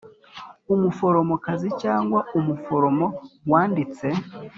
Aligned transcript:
umuforomokazi 0.73 1.69
cyangwa 1.81 2.19
umuforomo 2.37 3.05
wanditse 3.51 4.07